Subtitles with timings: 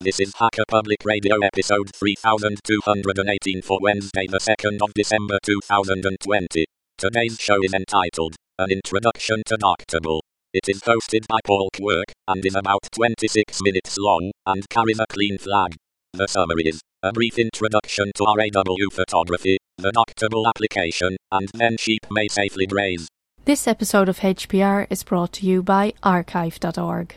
[0.00, 6.66] This is Hacker Public Radio episode 3218 for Wednesday, the 2nd of December 2020.
[6.96, 10.20] Today's show is entitled An Introduction to Darktable.
[10.52, 15.06] It is hosted by Paul Quirk and is about 26 minutes long and carries a
[15.08, 15.74] clean flag.
[16.12, 22.06] The summary is a brief introduction to RAW photography, the Darktable application, and then sheep
[22.08, 23.08] may safely graze.
[23.46, 27.16] This episode of HPR is brought to you by archive.org.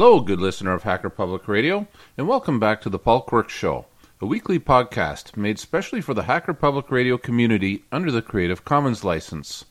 [0.00, 3.86] Hello, good listener of Hacker Public Radio, and welcome back to the Paul Quirk Show,
[4.20, 9.02] a weekly podcast made specially for the Hacker Public Radio community under the Creative Commons
[9.02, 9.64] license.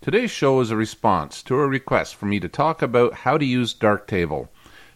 [0.00, 3.44] Today's show is a response to a request for me to talk about how to
[3.44, 4.46] use Darktable,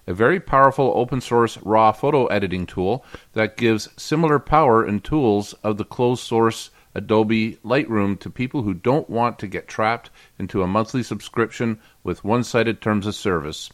[0.06, 5.54] a very powerful open source raw photo editing tool that gives similar power and tools
[5.64, 10.62] of the closed source Adobe Lightroom to people who don't want to get trapped into
[10.62, 13.70] a monthly subscription with one sided terms of service.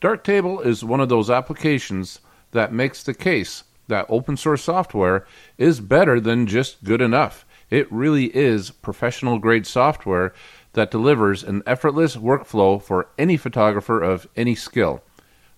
[0.00, 2.20] Darktable is one of those applications
[2.52, 5.26] that makes the case that open source software
[5.58, 7.44] is better than just good enough.
[7.68, 10.32] It really is professional grade software
[10.72, 15.02] that delivers an effortless workflow for any photographer of any skill.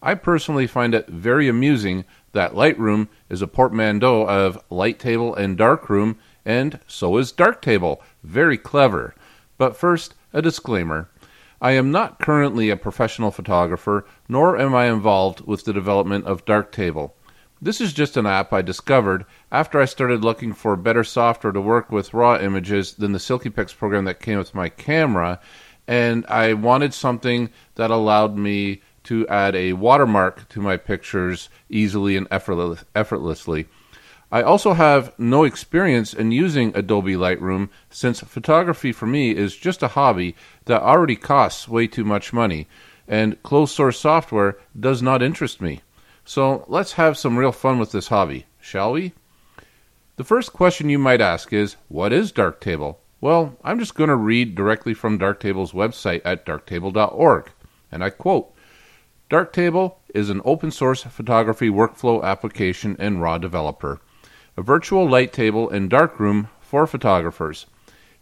[0.02, 6.18] I personally find it very amusing that Lightroom is a portmanteau of Lighttable and Darkroom,
[6.44, 8.00] and so is Darktable.
[8.24, 9.14] Very clever.
[9.56, 11.08] But first, a disclaimer.
[11.62, 16.44] I am not currently a professional photographer, nor am I involved with the development of
[16.44, 17.12] Darktable.
[17.60, 21.60] This is just an app I discovered after I started looking for better software to
[21.60, 25.38] work with raw images than the SilkyPix program that came with my camera,
[25.86, 32.16] and I wanted something that allowed me to add a watermark to my pictures easily
[32.16, 33.68] and effortless, effortlessly.
[34.32, 39.82] I also have no experience in using Adobe Lightroom since photography for me is just
[39.82, 40.34] a hobby
[40.64, 42.66] that already costs way too much money,
[43.06, 45.82] and closed source software does not interest me.
[46.24, 49.12] So let's have some real fun with this hobby, shall we?
[50.16, 52.96] The first question you might ask is What is Darktable?
[53.20, 57.50] Well, I'm just going to read directly from Darktable's website at darktable.org,
[57.90, 58.54] and I quote
[59.28, 64.00] Darktable is an open source photography workflow application and raw developer
[64.56, 67.66] a virtual light table and darkroom for photographers.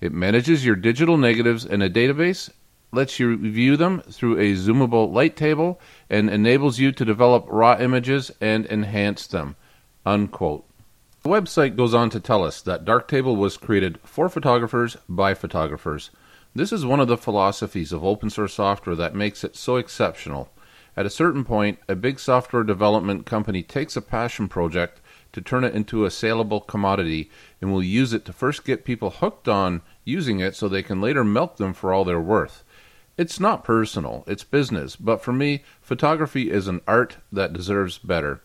[0.00, 2.50] It manages your digital negatives in a database,
[2.92, 7.76] lets you view them through a zoomable light table, and enables you to develop raw
[7.78, 9.56] images and enhance them.
[10.06, 10.64] Unquote.
[11.22, 16.10] The website goes on to tell us that Darktable was created for photographers by photographers.
[16.54, 20.50] This is one of the philosophies of open source software that makes it so exceptional.
[20.96, 25.00] At a certain point, a big software development company takes a passion project
[25.32, 27.30] to turn it into a saleable commodity
[27.60, 31.00] and will use it to first get people hooked on using it so they can
[31.00, 32.64] later milk them for all they're worth.
[33.16, 38.40] It's not personal, it's business, but for me, photography is an art that deserves better.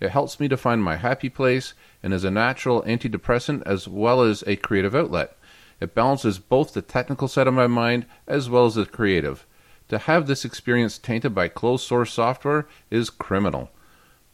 [0.00, 4.22] It helps me to find my happy place and is a natural antidepressant as well
[4.22, 5.36] as a creative outlet.
[5.80, 9.46] It balances both the technical side of my mind as well as the creative.
[9.88, 13.70] To have this experience tainted by closed source software is criminal.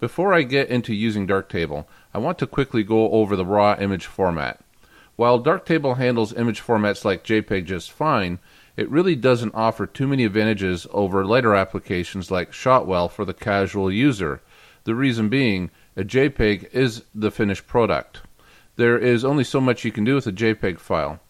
[0.02, 4.06] Before I get into using Darktable, I want to quickly go over the raw image
[4.06, 4.58] format.
[5.14, 8.40] While Darktable handles image formats like JPEG just fine,
[8.76, 13.92] it really doesn't offer too many advantages over lighter applications like Shotwell for the casual
[13.92, 14.40] user.
[14.82, 18.22] The reason being, a JPEG is the finished product.
[18.75, 21.20] There is only so much you can do with a JPEG file.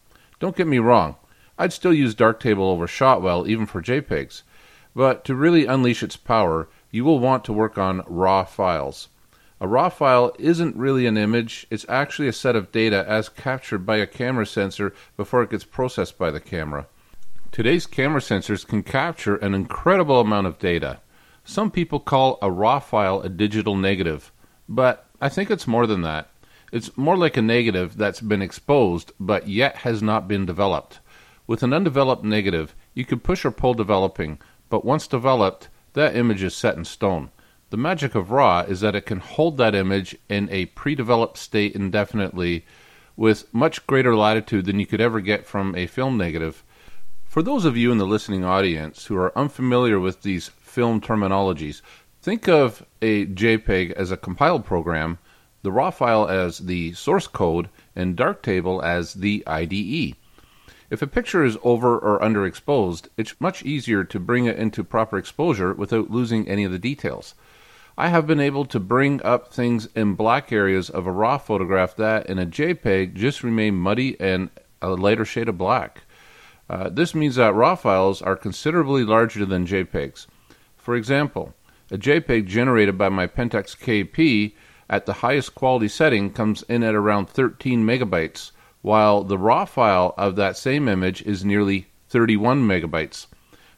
[0.40, 1.16] Don't get me wrong,
[1.58, 4.40] I'd still use Darktable over Shotwell even for JPEGs,
[4.96, 9.08] but to really unleash its power, you will want to work on raw files.
[9.60, 13.86] A raw file isn't really an image, it's actually a set of data as captured
[13.86, 16.86] by a camera sensor before it gets processed by the camera.
[17.50, 21.00] Today's camera sensors can capture an incredible amount of data.
[21.44, 24.32] Some people call a raw file a digital negative,
[24.68, 26.28] but I think it's more than that.
[26.72, 31.00] It's more like a negative that's been exposed but yet has not been developed.
[31.46, 34.38] With an undeveloped negative, you can push or pull developing,
[34.70, 37.30] but once developed, that image is set in stone.
[37.70, 41.38] The magic of RAW is that it can hold that image in a pre developed
[41.38, 42.64] state indefinitely
[43.16, 46.62] with much greater latitude than you could ever get from a film negative.
[47.24, 51.80] For those of you in the listening audience who are unfamiliar with these film terminologies,
[52.20, 55.18] think of a JPEG as a compiled program,
[55.62, 60.16] the RAW file as the source code, and Darktable as the IDE.
[60.92, 65.16] If a picture is over or underexposed, it's much easier to bring it into proper
[65.16, 67.34] exposure without losing any of the details.
[67.96, 71.96] I have been able to bring up things in black areas of a raw photograph
[71.96, 74.50] that in a JPEG just remain muddy and
[74.82, 76.02] a lighter shade of black.
[76.68, 80.26] Uh, this means that RAW files are considerably larger than JPEGs.
[80.76, 81.54] For example,
[81.90, 84.52] a JPEG generated by my Pentax KP
[84.90, 88.50] at the highest quality setting comes in at around 13 megabytes,
[88.82, 93.26] while the RAW file of that same image is nearly 31 megabytes.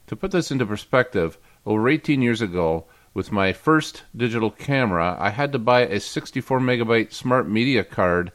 [0.09, 5.31] To put this into perspective, over 18 years ago, with my first digital camera, I
[5.31, 8.33] had to buy a 64 megabyte smart media card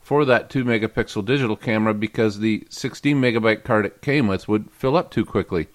[0.00, 4.70] for that 2 megapixel digital camera because the 16 megabyte card it came with would
[4.70, 5.68] fill up too quickly.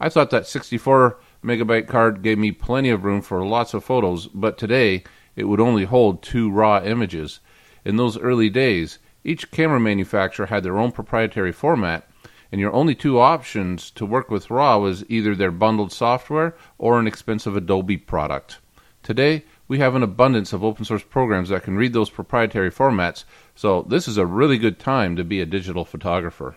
[0.00, 4.26] I thought that 64 megabyte card gave me plenty of room for lots of photos,
[4.26, 5.04] but today
[5.36, 7.40] it would only hold two raw images.
[7.84, 12.08] In those early days, each camera manufacturer had their own proprietary format,
[12.50, 16.98] and your only two options to work with RAW was either their bundled software or
[16.98, 18.58] an expensive Adobe product.
[19.02, 23.24] Today, we have an abundance of open source programs that can read those proprietary formats,
[23.54, 26.56] so this is a really good time to be a digital photographer.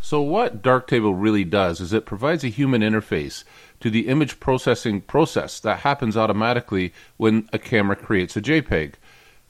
[0.00, 3.44] So, what Darktable really does is it provides a human interface
[3.80, 8.94] to the image processing process that happens automatically when a camera creates a JPEG.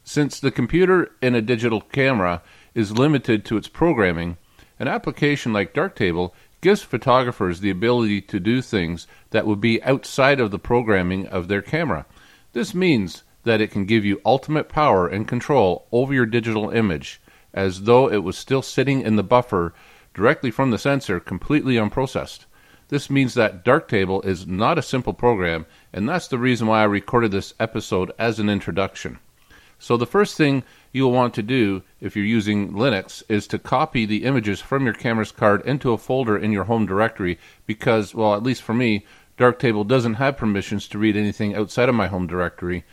[0.07, 2.43] Since the computer in a digital camera
[2.75, 4.37] is limited to its programming,
[4.79, 10.41] an application like Darktable gives photographers the ability to do things that would be outside
[10.41, 12.05] of the programming of their camera.
[12.53, 17.19] This means that it can give you ultimate power and control over your digital image
[17.55, 19.73] as though it was still sitting in the buffer
[20.13, 22.45] directly from the sensor, completely unprocessed.
[22.89, 25.65] This means that Darktable is not a simple program,
[25.95, 29.19] and that's the reason why I recorded this episode as an introduction.
[29.85, 34.07] So, the first thing you'll want to do if you're using Linux is to copy
[34.07, 38.35] the images from your camera's card into a folder in your home directory because, well,
[38.35, 39.05] at least for me,
[39.37, 42.87] Darktable doesn't have permissions to read anything outside of my home directory.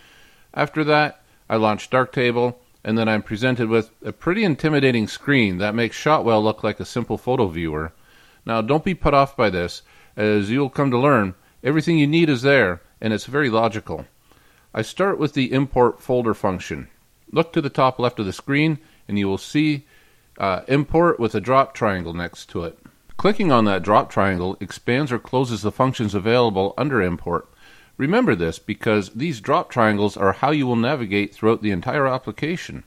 [0.53, 5.73] After that, I launch Darktable, and then I'm presented with a pretty intimidating screen that
[5.73, 7.93] makes Shotwell look like a simple photo viewer.
[8.45, 9.81] Now, don't be put off by this,
[10.17, 14.07] as you'll come to learn, everything you need is there, and it's very logical.
[14.73, 16.87] I start with the import folder function.
[17.31, 19.85] Look to the top left of the screen and you will see
[20.37, 22.79] uh, import with a drop triangle next to it.
[23.17, 27.49] Clicking on that drop triangle expands or closes the functions available under import.
[27.97, 32.83] Remember this because these drop triangles are how you will navigate throughout the entire application.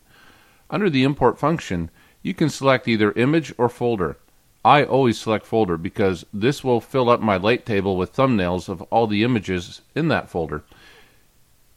[0.70, 1.90] Under the import function,
[2.22, 4.16] you can select either image or folder.
[4.64, 8.80] I always select folder because this will fill up my light table with thumbnails of
[8.82, 10.64] all the images in that folder.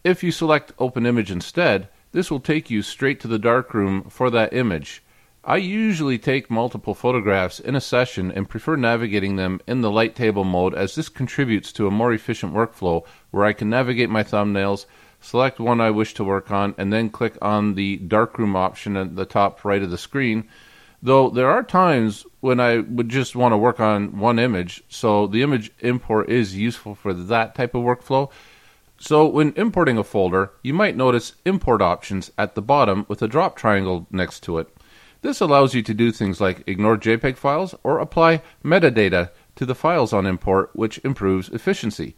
[0.04, 4.30] If you select Open Image instead, this will take you straight to the darkroom for
[4.30, 5.02] that image.
[5.44, 10.14] I usually take multiple photographs in a session and prefer navigating them in the light
[10.14, 14.22] table mode as this contributes to a more efficient workflow where I can navigate my
[14.22, 14.86] thumbnails,
[15.20, 19.16] select one I wish to work on, and then click on the darkroom option at
[19.16, 20.48] the top right of the screen.
[21.02, 25.26] Though there are times when I would just want to work on one image, so
[25.26, 28.30] the image import is useful for that type of workflow.
[29.00, 33.28] So when importing a folder, you might notice import options at the bottom with a
[33.28, 34.76] drop triangle next to it.
[35.22, 39.74] This allows you to do things like ignore JPEG files or apply metadata to the
[39.74, 42.16] files on import, which improves efficiency.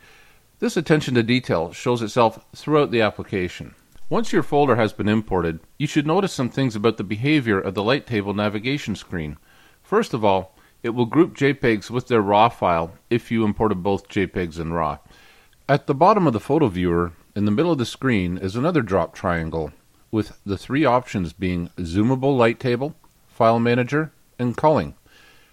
[0.59, 3.75] This attention to detail shows itself throughout the application.
[4.09, 7.75] Once your folder has been imported, you should notice some things about the behavior of
[7.75, 9.37] the light table navigation screen.
[9.83, 14.09] First of all, it will group JPEGs with their RAW file if you imported both
[14.09, 14.99] JPEGs and RAW.
[15.71, 18.83] At the bottom of the photo viewer, in the middle of the screen, is another
[18.83, 19.71] drop triangle
[20.11, 22.97] with the three options being Zoomable Light Table,
[23.29, 24.97] File Manager, and Culling.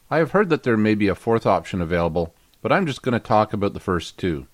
[0.09, 2.33] I have heard that there may be a fourth option available,
[2.63, 4.47] but I'm just going to talk about the first two.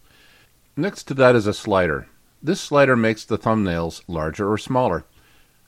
[0.75, 2.09] Next to that is a slider.
[2.41, 5.05] This slider makes the thumbnails larger or smaller.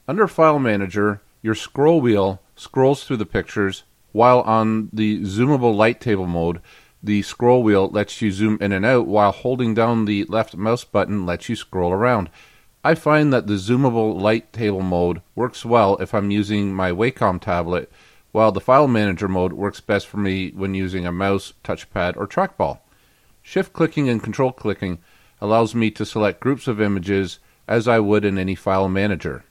[0.10, 6.02] Under File Manager, your scroll wheel scrolls through the pictures, while on the Zoomable Light
[6.02, 6.60] Table mode,
[7.06, 10.84] the scroll wheel lets you zoom in and out, while holding down the left mouse
[10.84, 12.30] button lets you scroll around.
[12.84, 17.40] I find that the zoomable light table mode works well if I'm using my Wacom
[17.40, 17.92] tablet,
[18.32, 22.28] while the file manager mode works best for me when using a mouse, touchpad, or
[22.28, 22.80] trackball.
[23.42, 25.00] Shift clicking and control clicking
[25.40, 29.44] allows me to select groups of images as I would in any file manager.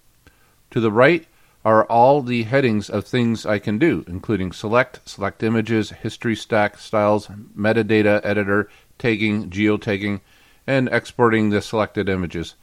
[0.72, 1.26] To the right
[1.64, 6.78] are all the headings of things I can do, including select, select images, history stack,
[6.78, 8.68] styles, metadata editor,
[8.98, 10.20] tagging, geotagging,
[10.66, 12.54] and exporting the selected images.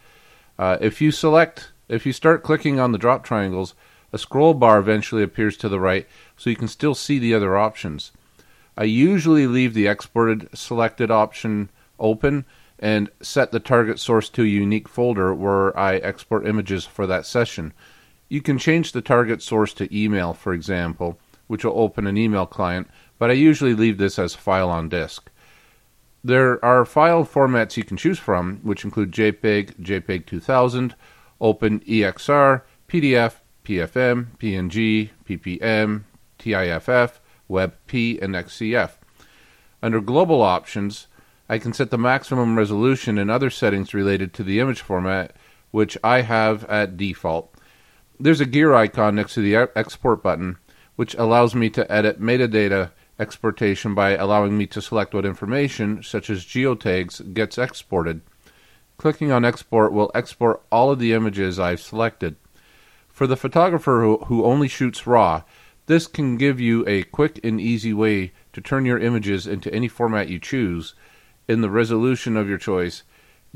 [0.59, 3.73] Uh, if you select, if you start clicking on the drop triangles,
[4.13, 7.57] a scroll bar eventually appears to the right so you can still see the other
[7.57, 8.11] options.
[8.77, 12.45] I usually leave the exported selected option open
[12.77, 17.25] and set the target source to a unique folder where I export images for that
[17.25, 17.73] session.
[18.31, 22.45] You can change the target source to email, for example, which will open an email
[22.45, 25.29] client, but I usually leave this as file on disk.
[26.23, 30.95] There are file formats you can choose from, which include JPEG, JPEG 2000,
[31.41, 33.33] OpenEXR, PDF,
[33.65, 36.03] PFM, PNG, PPM,
[36.39, 37.19] TIFF,
[37.49, 38.91] WebP, and XCF.
[39.83, 41.07] Under Global Options,
[41.49, 45.35] I can set the maximum resolution and other settings related to the image format,
[45.71, 47.53] which I have at default.
[48.21, 50.57] There's a gear icon next to the export button,
[50.95, 56.29] which allows me to edit metadata exportation by allowing me to select what information, such
[56.29, 58.21] as geotags, gets exported.
[58.97, 62.35] Clicking on export will export all of the images I've selected.
[63.09, 65.41] For the photographer who, who only shoots RAW,
[65.87, 69.87] this can give you a quick and easy way to turn your images into any
[69.87, 70.93] format you choose
[71.47, 73.01] in the resolution of your choice,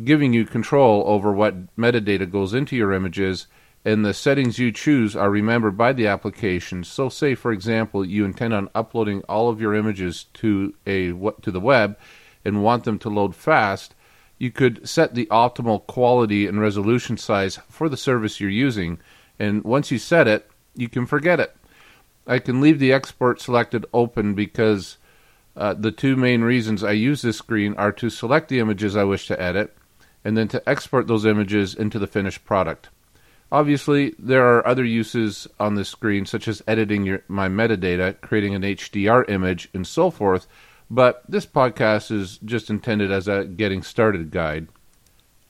[0.04, 3.46] giving you control over what metadata goes into your images
[3.86, 6.84] and the settings you choose are remembered by the application.
[6.84, 11.52] So, say for example, you intend on uploading all of your images to a to
[11.52, 11.98] the web
[12.44, 13.94] and want them to load fast,
[14.40, 19.00] you could set the optimal quality and resolution size for the service you're using.
[19.38, 21.56] And once you set it, you can forget it.
[22.28, 24.98] I can leave the export selected open because
[25.56, 29.04] uh, the two main reasons I use this screen are to select the images I
[29.04, 29.76] wish to edit
[30.24, 32.90] and then to export those images into the finished product.
[33.56, 38.54] Obviously, there are other uses on this screen, such as editing your, my metadata, creating
[38.54, 40.46] an HDR image, and so forth,
[40.90, 44.68] but this podcast is just intended as a getting started guide.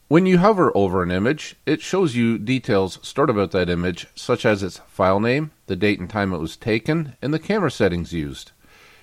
[0.07, 4.45] When you hover over an image, it shows you details stored about that image, such
[4.45, 8.13] as its file name, the date and time it was taken, and the camera settings
[8.13, 8.51] used.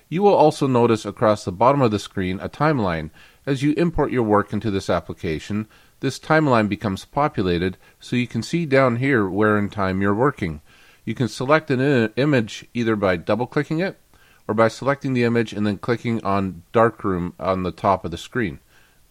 [0.09, 3.11] You will also notice across the bottom of the screen a timeline.
[3.47, 5.66] As you import your work into this application,
[6.02, 10.61] this timeline becomes populated so you can see down here where in time you're working.
[11.04, 14.00] You can select an image either by double clicking it
[14.49, 18.18] or by selecting the image and then clicking on darkroom on the top of the
[18.18, 18.59] screen.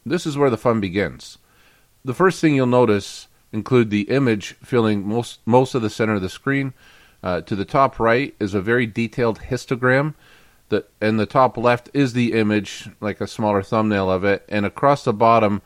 [0.06, 1.38] This is where the fun begins.
[2.04, 6.22] The first thing you'll notice include the image filling most most of the center of
[6.22, 6.74] the screen.
[7.24, 10.14] Uh, to the top right is a very detailed histogram.
[10.68, 14.66] That and the top left is the image, like a smaller thumbnail of it, and
[14.66, 15.62] across the bottom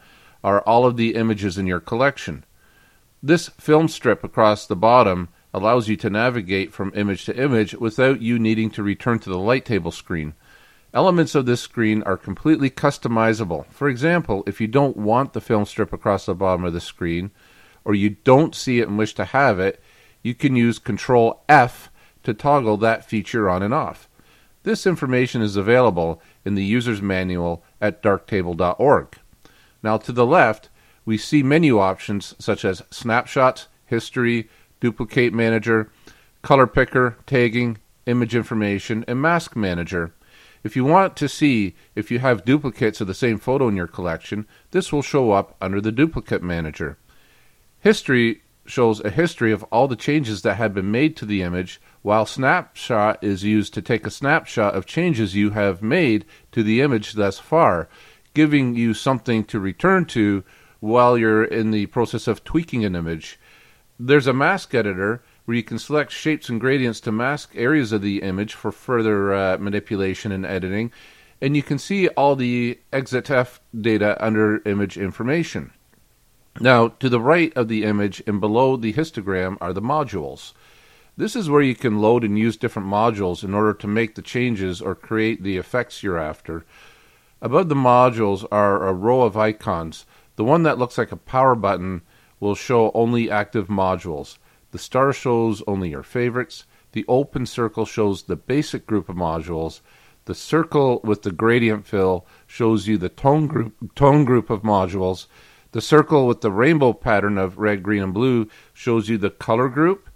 [0.45, 2.45] are all of the images in your collection.
[3.23, 8.21] This film strip across the bottom allows you to navigate from image to image without
[8.21, 10.35] you needing to return to the light table screen.
[10.93, 13.65] Elements of this screen are completely customizable.
[13.71, 17.31] For example, if you don't want the film strip across the bottom of the screen,
[17.83, 19.81] or you don't see it and wish to have it,
[20.21, 21.89] you can use Control F
[22.21, 24.07] to toggle that feature on and off.
[24.61, 29.17] This information is available in the user's manual at darktable.org.
[29.85, 30.69] Now to the left,
[31.05, 34.49] we see menu options such as snapshots, history,
[34.79, 35.91] duplicate manager,
[36.41, 37.77] color picker, tagging,
[38.07, 40.11] image information, and mask manager.
[40.63, 43.85] If you want to see if you have duplicates of the same photo in your
[43.85, 46.97] collection, this will show up under the duplicate manager.
[47.79, 51.79] History shows a history of all the changes that have been made to the image,
[52.01, 56.81] while snapshot is used to take a snapshot of changes you have made to the
[56.81, 57.87] image thus far
[58.35, 60.43] giving you something to return to
[60.79, 63.39] while you're in the process of tweaking an image.
[63.99, 68.01] There's a mask editor where you can select shapes and gradients to mask areas of
[68.01, 70.91] the image for further uh, manipulation and editing.
[71.41, 75.71] And you can see all the EXIF data under image information.
[76.59, 80.53] Now, to the right of the image and below the histogram are the modules.
[81.17, 84.21] This is where you can load and use different modules in order to make the
[84.21, 86.65] changes or create the effects you're after.
[87.41, 90.05] Above the modules are a row of icons.
[90.35, 92.01] The one that looks like a power button
[92.39, 94.37] will show only active modules.
[94.71, 96.65] The star shows only your favorites.
[96.93, 99.81] The open circle shows the basic group of modules.
[100.25, 105.27] The circle with the gradient fill shows you the tone group, tone group of modules.
[105.71, 109.69] The circle with the rainbow pattern of red, green, and blue shows you the color
[109.69, 110.09] group.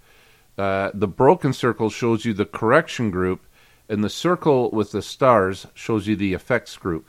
[0.58, 3.46] Uh, the broken circle shows you the correction group.
[3.90, 7.08] And the circle with the stars shows you the effects group.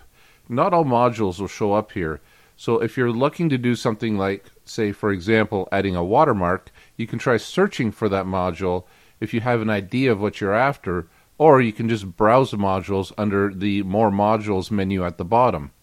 [0.50, 2.22] Not all modules will show up here.
[2.58, 7.06] So if you're looking to do something like, say, for example, adding a watermark, you
[7.06, 8.86] can try searching for that module
[9.20, 11.08] if you have an idea of what you're after,
[11.38, 15.74] or you can just browse the modules under the More Modules menu at the bottom.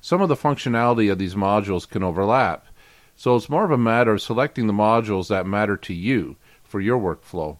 [0.00, 2.66] Some of the functionality of these modules can overlap,
[3.14, 6.80] so it's more of a matter of selecting the modules that matter to you for
[6.80, 7.58] your workflow.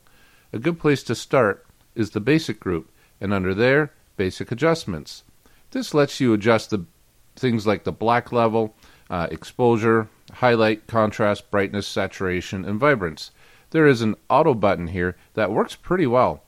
[0.52, 1.63] A good place to start
[1.94, 5.24] is the Basic group, and under there, Basic Adjustments.
[5.70, 6.84] This lets you adjust the
[7.36, 8.74] things like the black level,
[9.10, 13.30] uh, exposure, highlight, contrast, brightness, saturation, and vibrance.
[13.70, 16.42] There is an auto button here that works pretty well.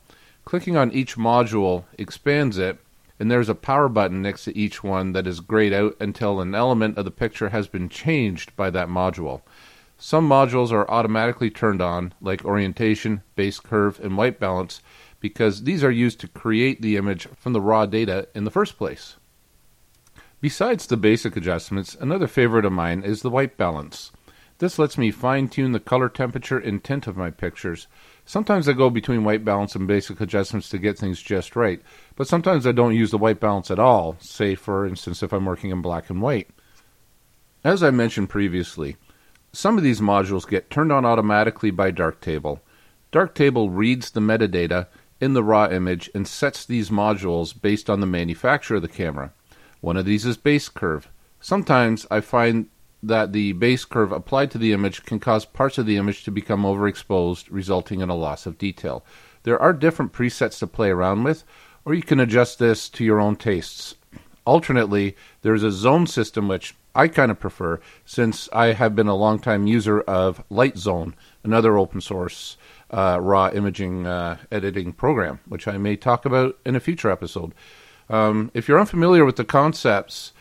[0.44, 2.78] Clicking on each module expands it,
[3.18, 6.54] and there's a power button next to each one that is grayed out until an
[6.54, 9.42] element of the picture has been changed by that module.
[9.98, 14.82] Some modules are automatically turned on, like orientation, base curve, and white balance,
[15.20, 18.76] because these are used to create the image from the raw data in the first
[18.76, 19.16] place.
[20.40, 24.12] Besides the basic adjustments, another favorite of mine is the white balance.
[24.58, 27.88] This lets me fine tune the color temperature and tint of my pictures.
[28.24, 31.80] Sometimes I go between white balance and basic adjustments to get things just right,
[32.16, 35.44] but sometimes I don't use the white balance at all, say for instance if I'm
[35.44, 36.48] working in black and white.
[37.64, 38.96] As I mentioned previously,
[39.52, 42.60] some of these modules get turned on automatically by Darktable.
[43.12, 44.86] Darktable reads the metadata
[45.20, 49.32] in the raw image and sets these modules based on the manufacturer of the camera.
[49.80, 51.08] One of these is base curve.
[51.40, 52.68] Sometimes I find
[53.02, 56.30] that the base curve applied to the image can cause parts of the image to
[56.30, 59.04] become overexposed, resulting in a loss of detail.
[59.44, 61.44] There are different presets to play around with,
[61.84, 63.94] or you can adjust this to your own tastes.
[64.44, 69.14] Alternately, there's a zone system which I kind of prefer since I have been a
[69.14, 71.12] long-time user of LightZone,
[71.44, 72.56] another open source
[72.90, 77.54] uh, raw imaging uh, editing program, which I may talk about in a future episode.
[78.08, 80.32] Um, if you're unfamiliar with the concepts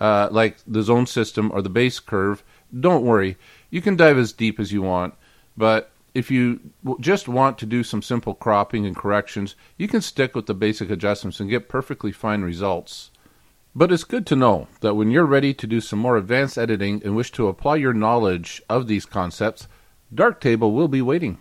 [0.00, 2.42] uh, like the zone system or the base curve,
[2.78, 3.36] don't worry.
[3.70, 5.14] You can dive as deep as you want.
[5.56, 6.60] But if you
[7.00, 10.90] just want to do some simple cropping and corrections, you can stick with the basic
[10.90, 13.10] adjustments and get perfectly fine results.
[13.74, 17.02] But it's good to know that when you're ready to do some more advanced editing
[17.04, 19.66] and wish to apply your knowledge of these concepts,
[20.14, 21.38] Darktable will be waiting.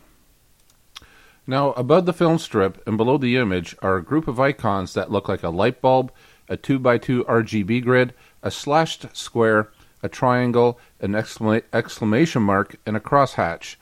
[1.45, 5.11] Now, above the film strip and below the image are a group of icons that
[5.11, 6.11] look like a light bulb,
[6.47, 9.69] a 2x2 RGB grid, a slashed square,
[10.01, 13.75] a triangle, an exclama- exclamation mark, and a crosshatch.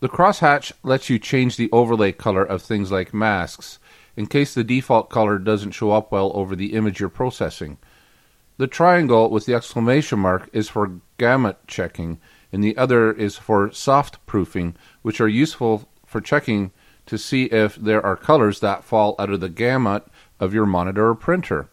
[0.00, 3.78] The crosshatch lets you change the overlay color of things like masks,
[4.16, 7.76] in case the default color doesn't show up well over the image you're processing.
[8.56, 12.18] The triangle with the exclamation mark is for gamut checking,
[12.50, 16.70] and the other is for soft proofing, which are useful for checking
[17.06, 20.06] to see if there are colors that fall out of the gamut
[20.40, 21.68] of your monitor or printer.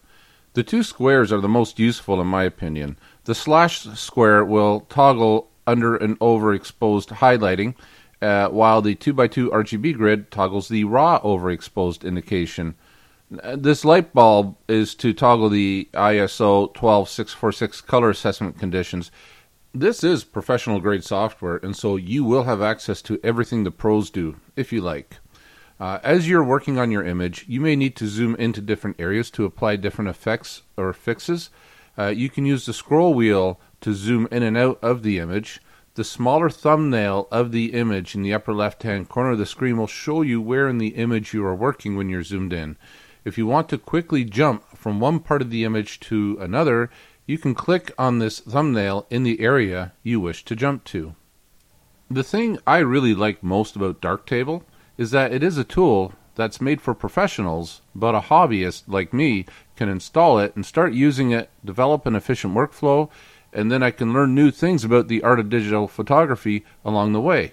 [0.54, 2.98] The two squares are the most useful in my opinion.
[3.24, 7.74] The slash square will toggle under and overexposed highlighting,
[8.20, 12.74] uh, while the 2x2 RGB grid toggles the raw overexposed indication.
[13.42, 19.10] Uh, this light bulb is to toggle the ISO 12646 color assessment conditions.
[19.74, 24.10] This is professional grade software, and so you will have access to everything the pros
[24.10, 25.16] do, if you like.
[25.80, 29.30] Uh, as you're working on your image, you may need to zoom into different areas
[29.30, 31.50] to apply different effects or fixes.
[31.98, 35.60] Uh, you can use the scroll wheel to zoom in and out of the image.
[35.94, 39.76] The smaller thumbnail of the image in the upper left hand corner of the screen
[39.76, 42.78] will show you where in the image you are working when you're zoomed in.
[43.24, 46.90] If you want to quickly jump from one part of the image to another,
[47.26, 51.14] you can click on this thumbnail in the area you wish to jump to.
[52.10, 54.64] The thing I really like most about Darktable
[55.02, 59.44] is that it is a tool that's made for professionals, but a hobbyist like me
[59.74, 63.10] can install it and start using it, develop an efficient workflow,
[63.52, 67.20] and then I can learn new things about the art of digital photography along the
[67.20, 67.52] way.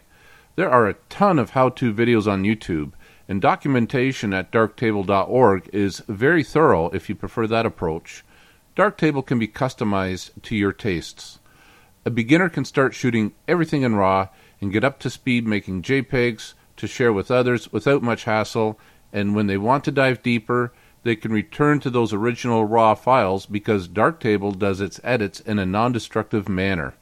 [0.55, 2.91] There are a ton of how to videos on YouTube,
[3.27, 8.23] and documentation at darktable.org is very thorough if you prefer that approach.
[8.75, 11.39] Darktable can be customized to your tastes.
[12.05, 14.29] A beginner can start shooting everything in RAW
[14.61, 18.79] and get up to speed making JPEGs, to share with others without much hassle,
[19.13, 23.45] and when they want to dive deeper, they can return to those original raw files
[23.45, 26.93] because Darktable does its edits in a non destructive manner.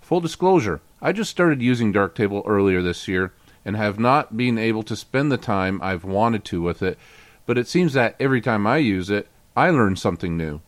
[0.00, 3.32] Full disclosure, I just started using Darktable earlier this year
[3.64, 6.98] and have not been able to spend the time I've wanted to with it,
[7.46, 10.60] but it seems that every time I use it, I learn something new.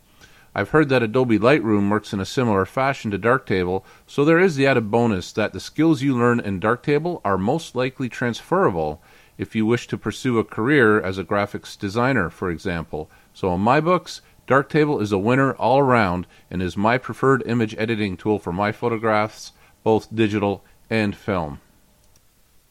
[0.56, 4.54] I've heard that Adobe Lightroom works in a similar fashion to Darktable, so there is
[4.54, 9.02] the added bonus that the skills you learn in Darktable are most likely transferable
[9.36, 13.10] if you wish to pursue a career as a graphics designer, for example.
[13.32, 17.74] So in my books, Darktable is a winner all around and is my preferred image
[17.76, 21.60] editing tool for my photographs, both digital and film.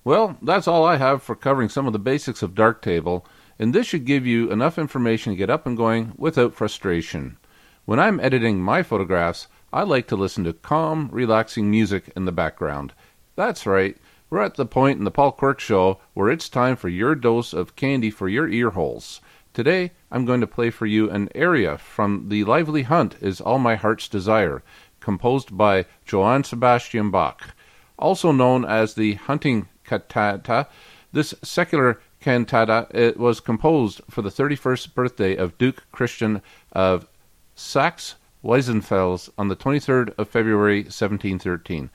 [0.05, 3.25] Well, that's all I have for covering some of the basics of Darktable,
[3.59, 7.37] and this should give you enough information to get up and going without frustration.
[7.85, 12.31] When I'm editing my photographs, I like to listen to calm, relaxing music in the
[12.31, 12.93] background.
[13.35, 13.97] That's right,
[14.29, 17.51] we're at the point in the Paul Quirk Show where it's time for your dose
[17.51, 19.19] of candy for your ear holes.
[19.53, 23.59] Today, I'm going to play for you an aria from The Lively Hunt is All
[23.59, 24.63] My Heart's Desire,
[25.01, 27.53] composed by Johann Sebastian Bach.
[27.99, 30.67] Also known as the Hunting Cantata,
[31.11, 36.41] this secular cantata was composed for the 31st birthday of Duke Christian
[36.71, 37.09] of
[37.55, 41.89] Saxe Weissenfels on the 23rd of February 1713.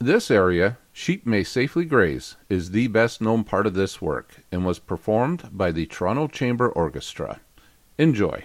[0.00, 4.66] This aria Sheep May Safely Graze, is the best known part of this work and
[4.66, 7.40] was performed by the Toronto Chamber Orchestra.
[7.98, 8.44] Enjoy.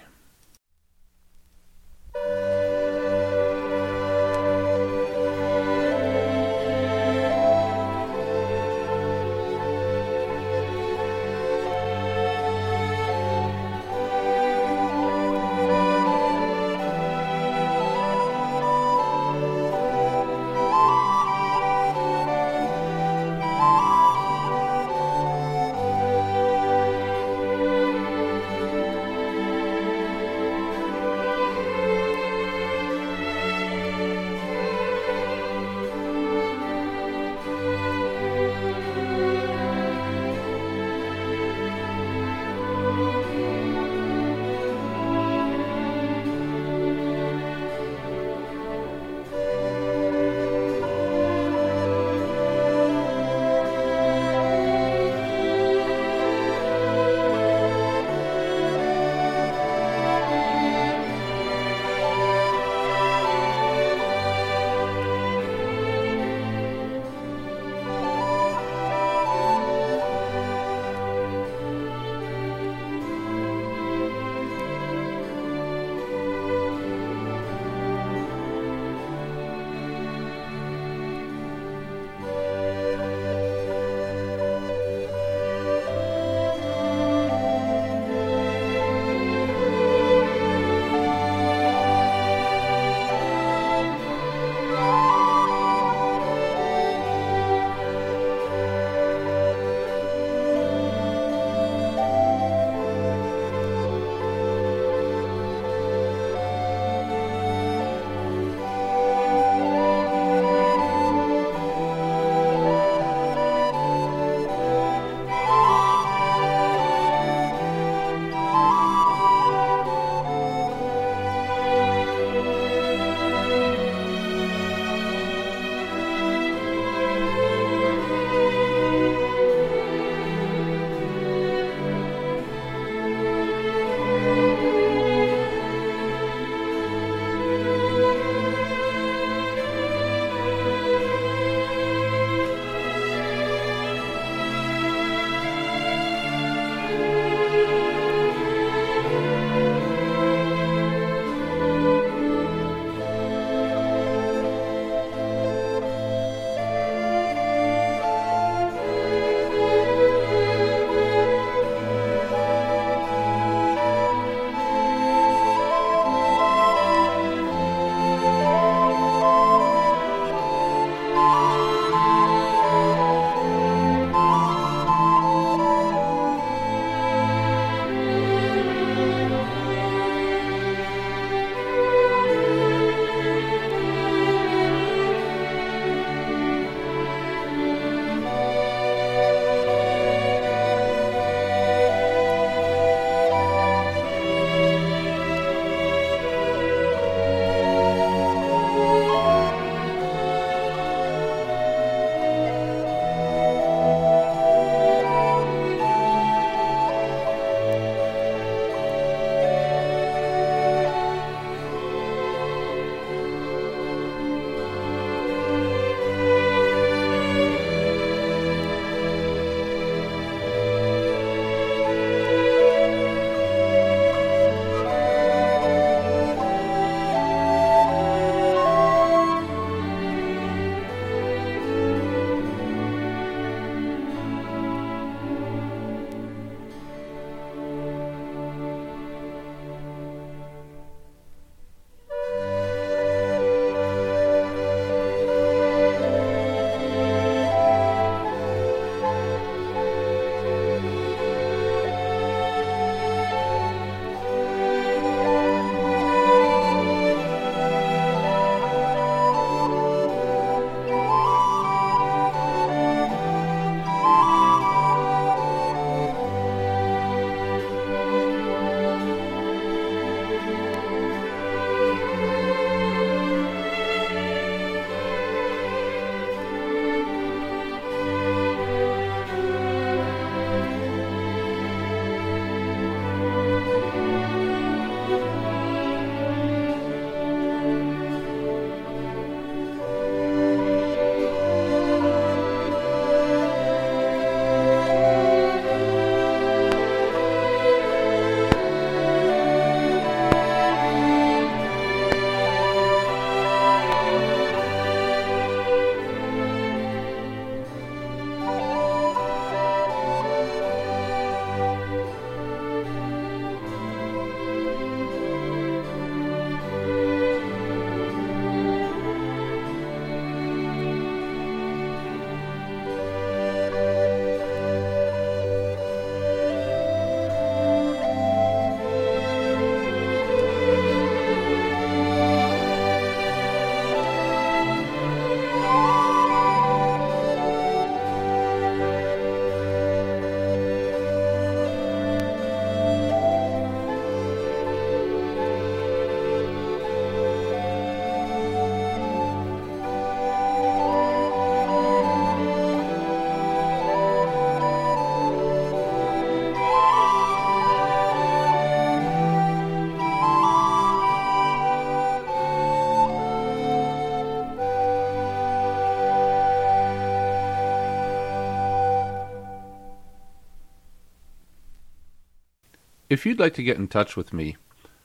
[373.14, 374.58] If you'd like to get in touch with me,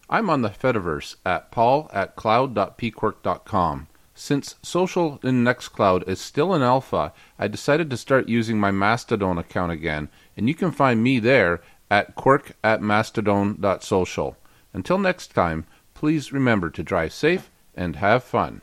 [0.08, 3.88] I'm on the Fediverse at paul at cloud.pquirk.com.
[4.14, 9.36] Since social in Nextcloud is still in alpha, I decided to start using my Mastodon
[9.36, 14.38] account again, and you can find me there at quirk at mastodon.social.
[14.72, 18.62] Until next time, please remember to drive safe and have fun.